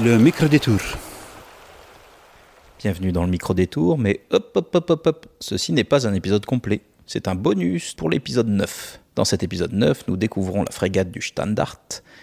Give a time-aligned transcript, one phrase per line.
[0.00, 0.78] Le micro-détour.
[2.78, 6.46] Bienvenue dans le micro-détour, mais hop hop hop hop hop, ceci n'est pas un épisode
[6.46, 9.00] complet, c'est un bonus pour l'épisode 9.
[9.16, 11.80] Dans cet épisode 9, nous découvrons la frégate du Standard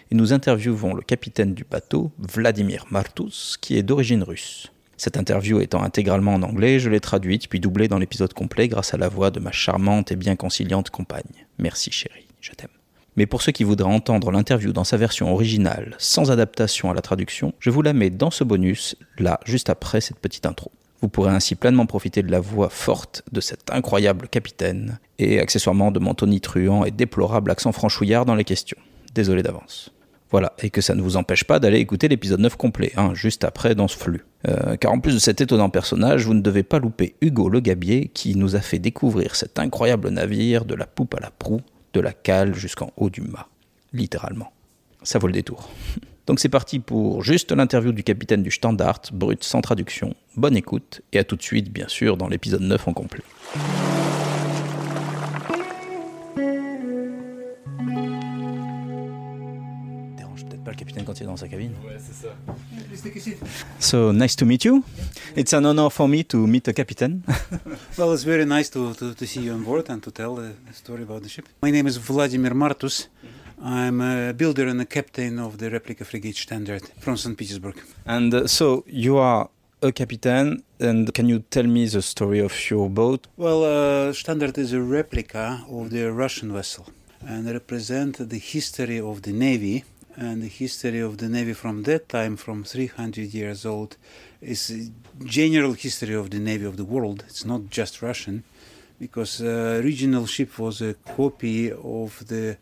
[0.09, 4.71] et nous interviewons le capitaine du bateau, Vladimir Martus, qui est d'origine russe.
[4.95, 8.93] Cette interview étant intégralement en anglais, je l'ai traduite puis doublée dans l'épisode complet grâce
[8.93, 11.45] à la voix de ma charmante et bien conciliante compagne.
[11.59, 12.69] Merci chérie, je t'aime.
[13.17, 17.01] Mais pour ceux qui voudraient entendre l'interview dans sa version originale, sans adaptation à la
[17.01, 20.71] traduction, je vous la mets dans ce bonus, là, juste après cette petite intro.
[21.01, 25.91] Vous pourrez ainsi pleinement profiter de la voix forte de cet incroyable capitaine, et accessoirement
[25.91, 28.77] de mon tonitruant et déplorable accent franchouillard dans les questions.
[29.13, 29.91] Désolé d'avance.
[30.31, 33.43] Voilà, et que ça ne vous empêche pas d'aller écouter l'épisode 9 complet, hein, juste
[33.43, 34.25] après dans ce flux.
[34.47, 37.59] Euh, car en plus de cet étonnant personnage, vous ne devez pas louper Hugo Le
[37.59, 41.61] Gabier qui nous a fait découvrir cet incroyable navire de la poupe à la proue,
[41.95, 43.47] de la cale jusqu'en haut du mât.
[43.93, 44.51] Littéralement.
[45.03, 45.69] Ça vaut le détour.
[46.27, 50.15] Donc c'est parti pour juste l'interview du capitaine du Standard, brut sans traduction.
[50.35, 53.23] Bonne écoute et à tout de suite bien sûr dans l'épisode 9 en complet.
[60.65, 61.71] Dérange pas le capitaine quand il est dans sa cabine.
[61.85, 62.35] Ouais, c'est ça.
[63.79, 64.83] So nice to meet you.
[65.35, 67.21] It's an honor for me to meet the captain.
[67.97, 70.53] Well, it's very nice to, to, to see you on board and to tell the,
[70.67, 71.45] the story about the ship.
[71.61, 73.07] My name is Vladimir Martus.
[73.63, 77.37] I'm a builder and a captain of the replica frigate Shtandart from St.
[77.37, 77.75] Petersburg.
[78.05, 79.49] and uh, so you are
[79.81, 83.27] a captain and can you tell me the story of your boat?
[83.37, 86.85] Well, uh, Shtandart is a replica of the Russian vessel
[87.27, 89.83] and represent the history of the Navy.
[90.17, 93.97] And the history of the Navy from that time, from 300 years old,
[94.41, 97.23] is a general history of the Navy of the world.
[97.27, 98.43] It's not just Russian,
[98.99, 102.57] because uh, original ship was a copy of the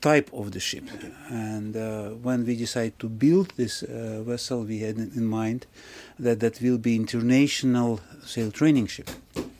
[0.00, 0.84] type of the ship.
[1.28, 5.66] And uh, when we decided to build this uh, vessel, we had in mind
[6.18, 9.10] that that will be international sail training ship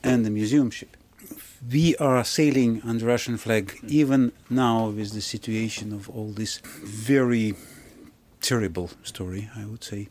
[0.03, 0.95] and a museum ship.
[1.67, 7.55] We are sailing under Russian flag even now with the situation of all this very
[8.41, 10.07] terrible story, I would say.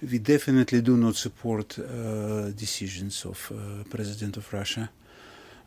[0.00, 4.90] We definitely do not support uh, decisions of uh, President of Russia.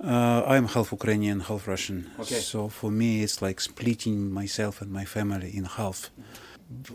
[0.03, 2.09] Uh, I'm half Ukrainian, half Russian.
[2.19, 2.39] Okay.
[2.39, 6.09] So for me, it's like splitting myself and my family in half.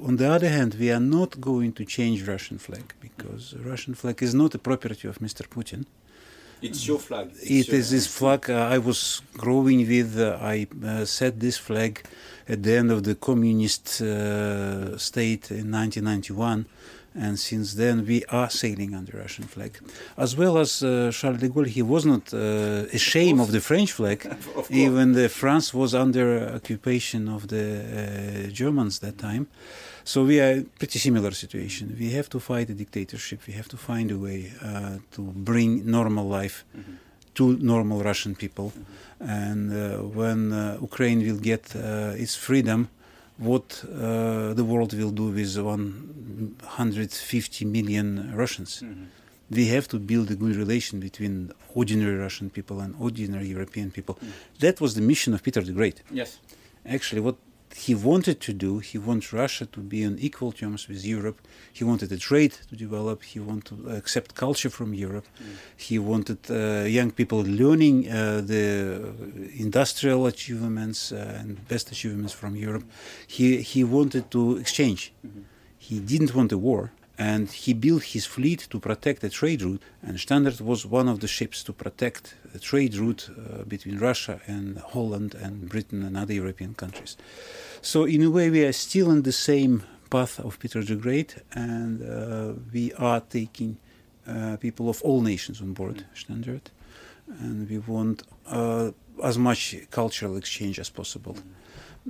[0.02, 4.20] On the other hand, we are not going to change Russian flag because Russian flag
[4.22, 5.46] is not a property of Mr.
[5.46, 5.84] Putin.
[6.62, 7.30] It's your flag.
[7.42, 10.18] It is this flag uh, I was growing with.
[10.18, 12.02] Uh, I uh, set this flag
[12.48, 16.66] at the end of the communist uh, state in 1991,
[17.14, 19.78] and since then we are sailing under Russian flag.
[20.16, 23.92] As well as uh, Charles de Gaulle, he was not uh, ashamed of the French
[23.92, 24.26] flag,
[24.70, 29.46] even the France was under occupation of the uh, Germans that time.
[30.06, 31.96] So we are in pretty similar situation.
[31.98, 33.40] We have to fight the dictatorship.
[33.48, 36.64] We have to find a way uh, to bring normal life
[37.34, 38.72] to normal Russian people.
[39.18, 39.78] And uh,
[40.20, 42.88] when uh, Ukraine will get uh, its freedom,
[43.38, 48.84] what uh, the world will do with 150 million Russians.
[49.50, 54.16] We have to build a good relation between ordinary Russian people and ordinary European people.
[54.60, 56.38] That was the mission of Peter the Great Yes.
[56.84, 57.34] actually what
[57.74, 61.40] he wanted to do he wants russia to be on equal terms with europe.
[61.72, 63.22] He wanted the trade to develop.
[63.22, 65.26] He wanted to accept culture from europe.
[65.76, 69.12] He wanted uh, young people learning uh, the
[69.56, 72.84] industrial achievements uh, and best achievements from europe.
[73.26, 75.12] He, he wanted to exchange.
[75.78, 79.82] He didn't want a war and he built his fleet to protect the trade route
[80.02, 84.40] and shtandart was one of the ships to protect the trade route uh, between russia
[84.46, 87.16] and holland and britain and other european countries.
[87.80, 91.36] So in a way we are still in the same path of peter the great
[91.52, 93.78] and uh, we are taking
[94.26, 96.66] uh, people of all nations on board shtandart
[97.40, 98.90] and we want uh,
[99.22, 101.36] as much cultural exchange as possible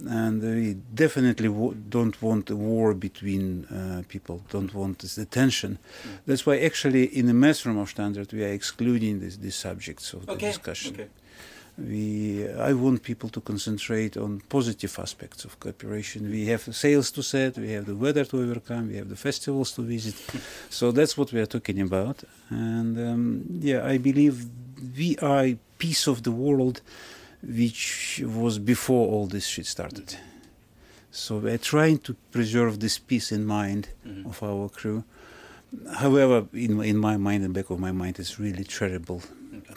[0.04, 5.25] and we definitely w- don't want a war between uh, people don't want this the
[5.25, 5.78] tension
[6.26, 7.32] that's why actually in the
[7.81, 10.94] of shtandart we are excluding this, these subjects of the discussion.
[10.94, 11.08] Okay.
[11.78, 16.31] we i want people to concentrate on positive aspects of cooperation.
[16.31, 19.72] We have sales to set we have the weather to overcome we have the festivals
[19.72, 20.14] to visit.
[20.70, 22.16] So that's what we are talking about.
[22.50, 24.46] And um, yeah i believe
[24.96, 26.81] we are a piece of the world
[27.42, 30.16] which was before all this shit started
[31.10, 33.88] so we're trying to preserve this peace in mind
[34.26, 35.04] of our crew
[35.94, 39.22] however in, in my mind and back of my mind it's really terrible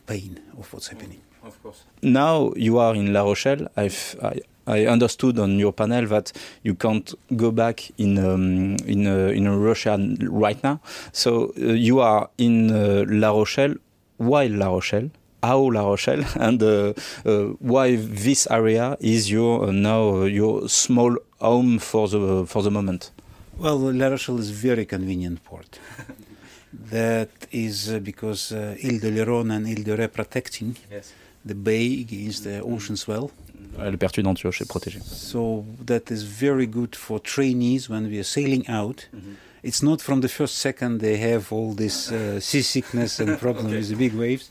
[0.07, 1.83] pain of what's happening Of course.
[2.01, 3.67] Now you are in La Rochelle.
[3.77, 6.31] I've, I, I understood on your panel that
[6.63, 9.97] you can't go back in um, in uh, in Russia
[10.29, 10.79] right now.
[11.11, 13.75] So uh, you are in uh, La Rochelle.
[14.17, 15.09] Why La Rochelle?
[15.41, 16.25] How La Rochelle?
[16.36, 16.94] And uh,
[17.25, 22.71] uh, why this area is your uh, now your small home for the for the
[22.71, 23.12] moment?
[23.57, 25.80] Well, La Rochelle is very convenient port.
[26.91, 31.13] that is because Ile d'Oléron and Ile de Ré protecting yes.
[31.45, 33.31] the bay against the ocean swell.
[33.77, 35.00] Le pertuis d'Antioche est protégé.
[35.03, 39.07] So that is very good for trainees when we are sailing out.
[39.13, 39.35] Mm -hmm.
[39.62, 43.77] It's not from the first second they have all this uh, seasickness and problem okay.
[43.77, 44.50] with the big waves.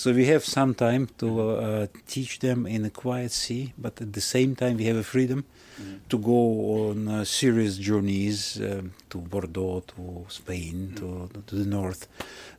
[0.00, 4.12] So we have some time to uh, teach them in a quiet sea, but at
[4.12, 5.96] the same time we have a freedom mm-hmm.
[6.08, 6.40] to go
[6.82, 11.26] on uh, serious journeys um, to Bordeaux, to Spain, mm-hmm.
[11.26, 12.06] to, to the north.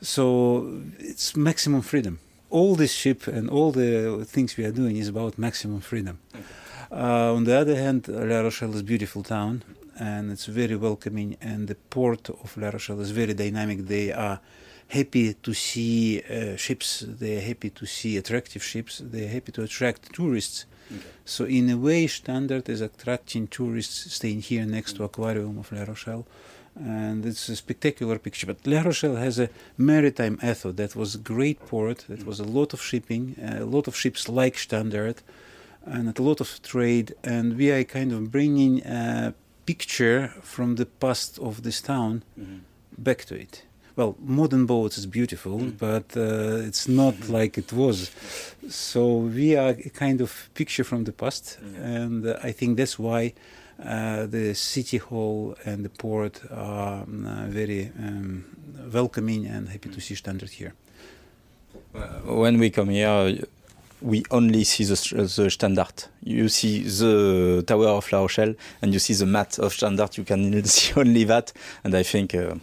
[0.02, 2.20] So it's maximum freedom
[2.50, 6.20] all this ship and all the things we are doing is about maximum freedom.
[6.36, 6.44] Okay.
[6.92, 9.64] Uh, on the other hand, La Rochelle is a beautiful town
[9.98, 13.88] and it's very welcoming, and the port of La Rochelle is very dynamic.
[13.88, 14.40] They are
[14.90, 19.52] happy to see uh, ships, they are happy to see attractive ships, they are happy
[19.54, 20.66] to attract tourists.
[20.92, 21.02] Okay.
[21.26, 25.84] So, in a way, Shtandart is attracting tourists staying here next to aquarium of La
[25.84, 26.26] Rochelle
[26.76, 28.48] and it's a spectacular picture.
[28.48, 32.06] But La Rochelle has a maritime ethos that was a great port.
[32.08, 35.18] That was a lot of shipping, a lot of ships like Shtandart,
[35.86, 37.16] and a lot of trade.
[37.24, 39.34] And we are kind of bringing a
[39.66, 42.60] picture from the past of this town mm-hmm.
[42.98, 43.64] back to it.
[44.00, 45.78] Well, modern boats is beautiful, mm.
[45.78, 47.34] but uh, it's not mm-hmm.
[47.38, 48.12] like it was.
[48.70, 51.84] So we are a kind of picture from the past, mm.
[51.84, 53.34] and uh, I think that's why
[53.84, 58.46] uh, the city hall and the port are um, uh, very um,
[58.94, 60.74] welcoming and happy to see Shtandart here.
[62.24, 63.38] When we come here,
[64.02, 66.08] we only see the, the Shtandart.
[66.24, 70.18] You see the Tower of La Rochelle and you see the mat of Shtandart.
[70.18, 71.52] You can see only that,
[71.84, 72.34] and I think.
[72.34, 72.56] Uh,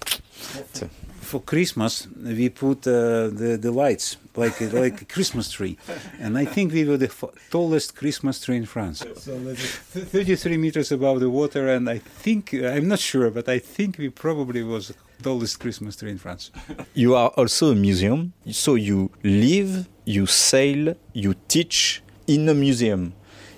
[1.27, 5.77] for Christmas, we put uh, the, the lights like a, like a Christmas tree,
[6.21, 7.13] and I think we were the
[7.51, 9.05] tallest Christmas tree in France.
[9.17, 13.99] So 33 meters above the water, and I think I'm not sure, but I think
[13.99, 16.51] we probably was the tallest Christmas tree in France.
[16.95, 23.13] You are also a museum, so you live, you sail, you teach in a museum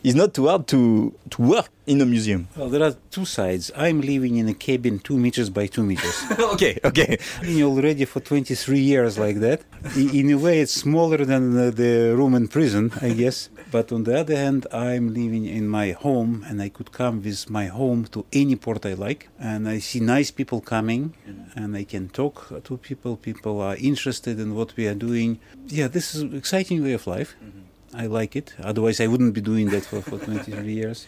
[0.08, 2.48] it's not too hard to, to work in a museum.
[2.56, 3.70] Well, there are two sides.
[3.76, 6.16] I'm living in a cabin two meters by two meters.
[6.38, 7.18] okay, okay.
[7.42, 9.60] Been already for 23 years like that.
[9.96, 13.50] In a way, it's smaller than the Roman prison, I guess.
[13.70, 17.50] But on the other hand, I'm living in my home, and I could come with
[17.50, 21.12] my home to any port I like, and I see nice people coming,
[21.54, 23.18] and I can talk to people.
[23.18, 25.38] People are interested in what we are doing.
[25.66, 27.36] Yeah, this is an exciting way of life.
[27.44, 27.67] Mm-hmm.
[27.94, 28.54] I like it.
[28.62, 31.06] Otherwise, I wouldn't be doing that for, for 23 years.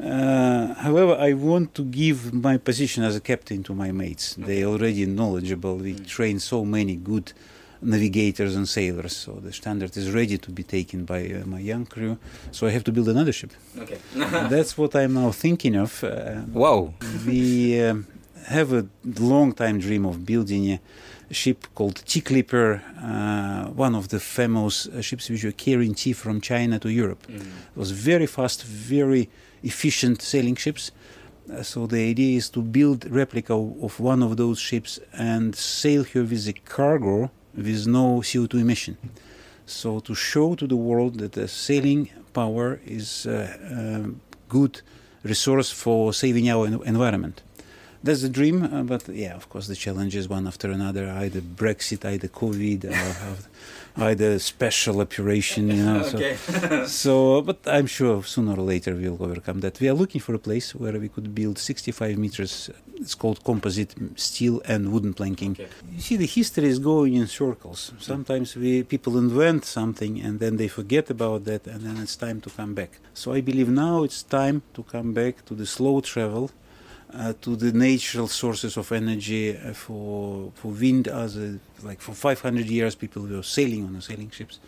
[0.00, 4.34] Uh, however, I want to give my position as a captain to my mates.
[4.34, 5.76] They already knowledgeable.
[5.76, 6.06] We mm.
[6.06, 7.32] train so many good
[7.80, 11.86] navigators and sailors, so the shtandart is ready to be taken by uh, my young
[11.86, 12.18] crew.
[12.50, 13.52] So I have to build another ship.
[13.78, 16.02] Okay, that's what I'm now thinking of.
[16.02, 16.94] Uh, wow,
[17.26, 18.06] we um,
[18.46, 20.80] have a long time dream of building
[21.30, 26.12] ship called Tea Clipper, uh, one of the famous uh, ships which were carrying tea
[26.12, 27.26] from China to Europe.
[27.26, 27.40] Mm.
[27.40, 29.28] It was very fast, very
[29.62, 30.90] efficient sailing ships.
[31.50, 36.04] Uh, so the idea is to build replica of one of those ships and sail
[36.04, 38.96] here with a cargo with no CO2 emission.
[39.66, 44.08] So to show to the world that the sailing power is a uh,
[44.48, 44.82] good
[45.22, 47.42] resource for saving our environment
[48.04, 48.62] that's the dream.
[48.62, 51.08] Uh, but yeah, of course, the challenges one after another.
[51.10, 55.70] Either Brexit, either COVID, or either special operation.
[55.70, 56.04] You know.
[56.14, 56.36] okay.
[56.36, 59.80] So, so, but I'm sure sooner or later we'll overcome that.
[59.80, 62.70] We are looking for a place where we could build 65 meters.
[62.96, 65.52] It's called composite steel and wooden planking.
[65.52, 65.66] Okay.
[65.92, 67.92] You see, the history is going in circles.
[67.98, 72.40] Sometimes we people invent something and then they forget about that, and then it's time
[72.42, 73.00] to come back.
[73.14, 76.50] So I believe now it's time to come back to the slow travel
[77.16, 82.14] uh, to the natural sources of energy uh, for for wind as a, like for
[82.14, 84.58] 500 years people were sailing on the sailing ships.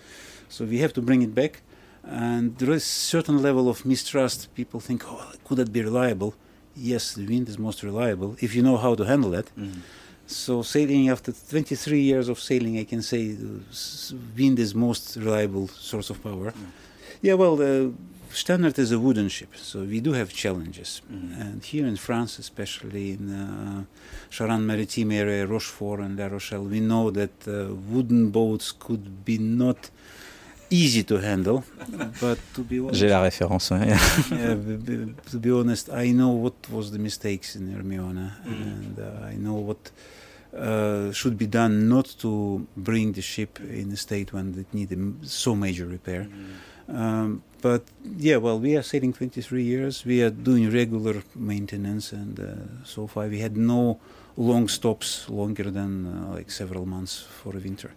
[0.48, 1.62] So we have to bring it back.
[2.04, 4.54] And there is certain level of mistrust.
[4.54, 6.34] People think oh could that be reliable?
[6.74, 9.80] Yes the wind is most reliable if you know how to handle it mm-hmm.
[10.26, 13.36] So sailing after 23 years of sailing i can say
[14.36, 16.66] wind is most reliable source of power mm.
[17.22, 17.92] yeah well the
[18.32, 21.00] Shtandart is a wooden ship, so we do have challenges.
[21.10, 21.40] Mm.
[21.40, 23.84] And here in France, especially in uh,
[24.30, 29.90] Charente-Maritime area, Rochefort and La Rochelle, we know that uh, wooden boats could be not
[30.70, 31.62] easy to handle.
[32.20, 33.70] but to be honest, J'ai la référence.
[33.70, 33.86] ouais.
[34.30, 38.98] yeah, b- b- to be honest, I know what was the mistakes in Hermione, and
[38.98, 39.90] uh, I know what
[40.56, 44.98] uh, should be done not to bring the ship in a state when it needed
[45.22, 46.26] so major repair.
[46.88, 47.82] Um, but
[48.18, 50.04] yeah, well, we are sailing 23 years.
[50.06, 52.44] We are doing regular maintenance, and uh,
[52.84, 53.98] so far we had no
[54.36, 57.90] long stops longer than uh, like several months for a winter.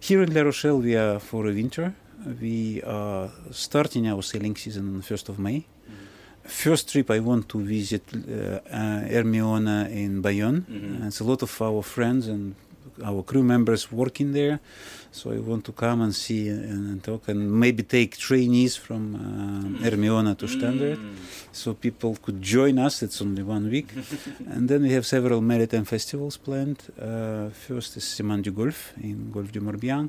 [0.00, 1.94] Here in La Rochelle, we are for a winter.
[2.26, 5.64] We are starting our sailing season on the 1st of May.
[6.44, 10.64] First trip, I want to visit uh, uh, Hermione in Bayonne.
[10.68, 11.06] Mhm.
[11.06, 12.54] It's a lot of our friends and
[13.04, 14.58] our crew members working there.
[15.12, 19.14] So I want to come and see and, and talk and maybe take trainees from
[19.14, 20.98] uh, Hermione to Shtandart
[21.52, 23.02] so people could join us.
[23.02, 23.88] It's only one week.
[24.50, 26.78] and then we have several maritime festivals planned.
[27.00, 30.08] Uh, first is Semaine du Golfe in Golfe du Morbihan.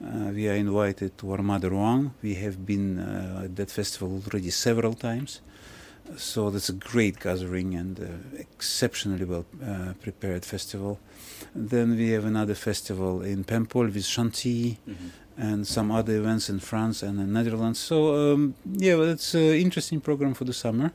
[0.00, 2.12] Uh, we are invited to Armada Rouen.
[2.22, 5.40] We have been uh, at that festival already several times.
[6.16, 10.98] So that's a great gathering and uh, exceptionally well uh, prepared festival.
[11.54, 14.78] Then we have another festival in Paimpol with Chantilly
[15.36, 17.78] and some other events in France and the Netherlands.
[17.78, 20.92] So um, yeah, well, it's an interesting program for the summer.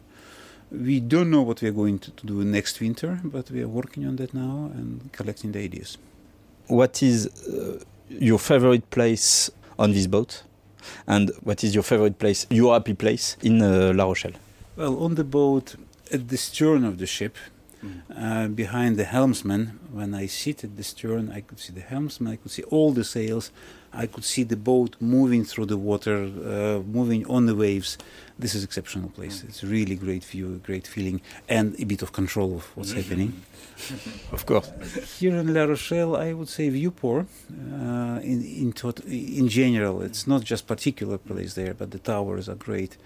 [0.72, 3.68] We don't know what we are going to, to do next winter, but we are
[3.68, 5.98] working on that now and collecting the ideas.
[6.68, 10.44] What is uh, your favorite place on this boat?
[11.08, 14.34] And what is your favorite place, your happy place in uh, La Rochelle?
[14.76, 15.76] Well, on the boat,
[16.12, 17.38] at the stern of the ship,
[18.16, 22.34] uh, behind the helmsman, when I sit at the stern, I could see the helmsman,
[22.34, 23.52] I could see all the sails,
[23.94, 27.98] I could see the boat moving through the water, uh, moving on the waves.
[28.40, 29.44] This is exceptional place.
[29.48, 32.94] It's a really great view, a great feeling, and a bit of control of what's
[32.94, 33.34] happening.
[34.32, 34.72] Of course.
[35.20, 37.28] Here in La Rochelle, I would say Vieux-Port.
[37.52, 42.50] Uh, in in, tot- in general, it's not just particular place there, but the towers
[42.50, 42.98] are great.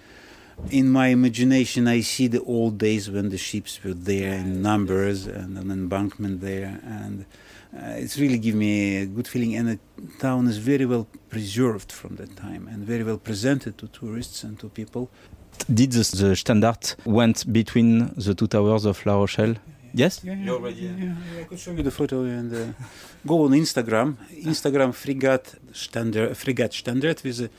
[0.71, 5.25] In my imagination, I see the old days when the ships were there in numbers
[5.27, 7.25] and an embankment there, and
[7.73, 9.55] uh, it's really give me a good feeling.
[9.55, 9.79] And the
[10.19, 14.59] town is very well preserved from that time and very well presented to tourists and
[14.59, 15.09] to people.
[15.73, 19.55] Did the, the Shtandart went between the two towers of La Rochelle?
[19.93, 20.21] Yes?
[20.23, 22.73] Yeah, You already- yeah, yeah, I could show you the photo and uh,
[23.25, 24.15] go on Instagram.
[24.43, 27.49] Instagram Frigate Shtandart, Frigate Shtandart with a li-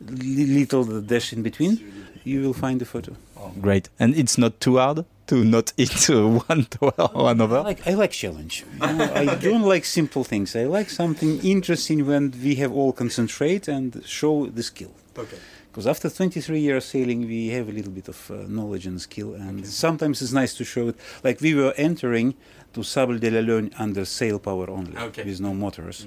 [0.00, 1.92] little dash in between.
[2.24, 3.16] You will find the photo.
[3.60, 3.88] Great.
[4.00, 7.62] And it's not too hard to not hit uh, one tower or I another?
[7.62, 8.64] like, I like challenge.
[8.80, 10.56] You know, I don't like simple things.
[10.56, 14.90] I like something interesting when we have all concentrate and show the skill.
[15.16, 15.36] Okay.
[15.70, 19.34] Because after 23 years sailing, we have a little bit of uh, knowledge and skill,
[19.34, 20.96] and sometimes it's nice to show it.
[21.22, 22.34] Like we were entering
[22.72, 25.22] to Sables d'Olonne under sail power only, Okay.
[25.24, 26.06] with no motors.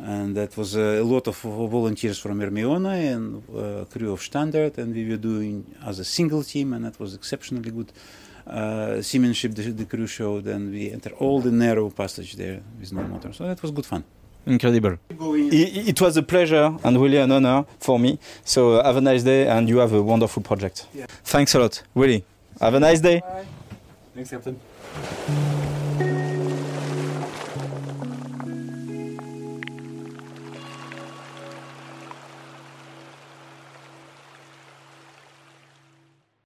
[0.00, 4.78] And that was uh, a lot of volunteers from Hermione and uh, crew of Shtandart,
[4.78, 7.92] and we were doing as a single team, and that was exceptionally good
[8.46, 12.92] uh, seamanship the, the crew showed, and we entered all the narrow passage there with
[12.92, 13.32] no motor.
[13.32, 14.04] So that was good fun.
[14.46, 14.98] Incredible.
[15.10, 18.18] It, it was a pleasure and really an honor for me.
[18.44, 20.86] So uh, have a nice day and you have a wonderful project.
[20.94, 21.06] Yeah.
[21.24, 21.82] Thanks a lot.
[21.94, 22.24] Really.
[22.60, 23.20] Have a nice day.
[24.14, 24.58] Thanks, Captain.